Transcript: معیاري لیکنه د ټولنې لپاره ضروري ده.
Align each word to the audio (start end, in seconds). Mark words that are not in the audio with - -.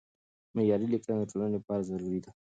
معیاري 0.55 0.87
لیکنه 0.93 1.15
د 1.19 1.23
ټولنې 1.31 1.51
لپاره 1.57 1.87
ضروري 1.89 2.19
ده. 2.23 2.31